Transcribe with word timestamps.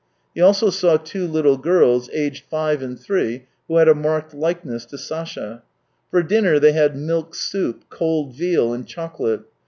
He 0.33 0.41
also 0.41 0.71
saw 0.71 0.97
two 0.97 1.27
little 1.27 1.57
girls, 1.59 2.09
aged 2.11 2.45
five 2.49 2.81
and 2.81 2.99
three, 2.99 3.45
who 3.67 3.77
had 3.77 3.87
a 3.87 3.93
marked 3.93 4.33
likeness 4.33 4.83
to 4.87 4.97
Sasha. 4.97 5.61
For 6.09 6.23
dinner 6.23 6.57
they 6.57 6.71
had 6.71 6.97
milk 6.97 7.35
soup, 7.35 7.83
cold 7.91 8.33
veal, 8.33 8.73
and 8.73 8.87
chocolate. 8.87 9.41